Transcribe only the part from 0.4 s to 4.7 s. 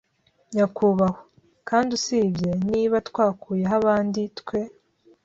nyakubahwa. Kandi usibye, niba twakuyeho abandi, twe